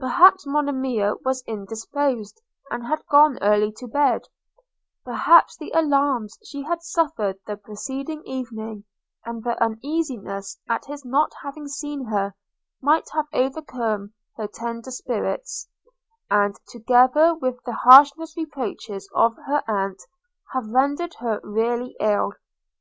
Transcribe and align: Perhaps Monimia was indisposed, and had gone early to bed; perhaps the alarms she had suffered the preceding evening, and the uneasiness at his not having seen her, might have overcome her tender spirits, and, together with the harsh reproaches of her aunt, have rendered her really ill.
Perhaps 0.00 0.48
Monimia 0.48 1.14
was 1.24 1.44
indisposed, 1.46 2.40
and 2.72 2.84
had 2.88 3.06
gone 3.06 3.38
early 3.40 3.70
to 3.76 3.86
bed; 3.86 4.22
perhaps 5.04 5.56
the 5.56 5.70
alarms 5.76 6.36
she 6.44 6.64
had 6.64 6.82
suffered 6.82 7.38
the 7.46 7.56
preceding 7.56 8.20
evening, 8.24 8.82
and 9.24 9.44
the 9.44 9.56
uneasiness 9.62 10.58
at 10.68 10.86
his 10.86 11.04
not 11.04 11.32
having 11.44 11.68
seen 11.68 12.06
her, 12.06 12.34
might 12.82 13.08
have 13.10 13.26
overcome 13.32 14.12
her 14.36 14.48
tender 14.48 14.90
spirits, 14.90 15.68
and, 16.28 16.56
together 16.66 17.36
with 17.36 17.62
the 17.64 17.74
harsh 17.74 18.10
reproaches 18.36 19.08
of 19.14 19.36
her 19.46 19.62
aunt, 19.68 20.02
have 20.52 20.66
rendered 20.66 21.14
her 21.20 21.38
really 21.44 21.94
ill. 22.00 22.32